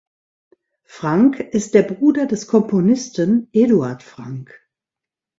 Franck 0.87 1.39
ist 1.39 1.75
der 1.75 1.83
Bruder 1.83 2.25
des 2.25 2.47
Komponisten 2.47 3.49
Eduard 3.53 4.01
Franck. 4.01 4.59